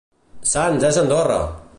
[0.53, 1.39] Sants és Andorra!